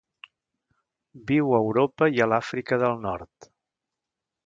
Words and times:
Viu 1.33 1.51
a 1.51 1.61
Europa 1.67 2.09
i 2.17 2.25
a 2.25 2.29
l'Àfrica 2.33 2.83
del 2.85 2.99
Nord. 3.07 3.53